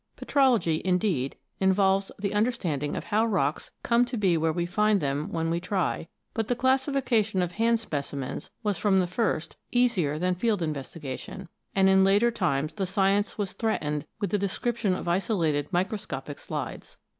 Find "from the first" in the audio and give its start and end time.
8.79-9.57